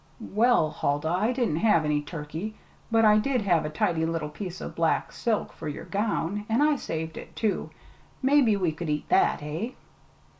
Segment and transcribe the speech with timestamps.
[0.33, 2.55] "Well, Huldah, I didn't have any turkey,
[2.89, 6.63] but I did have a tidy little piece o' black silk for yer gown, an'
[6.63, 7.69] I saved it, too.
[8.23, 9.43] Mebbe we could eat that!
[9.43, 9.73] eh?"